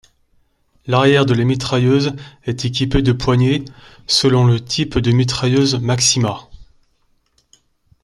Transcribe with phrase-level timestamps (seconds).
[0.87, 2.15] L'arrière de la mitrailleuse
[2.45, 3.63] est équipé de poignées
[4.07, 6.49] selon le type de mitrailleuse Maxima.